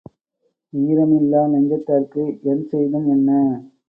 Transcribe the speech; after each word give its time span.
ஈரம் 0.73 1.13
இல்லா 1.17 1.41
நெஞ்சத்தார்க்கு 1.47 2.23
என் 2.43 2.65
செய்தும் 2.67 3.07
என்ன? 3.07 3.29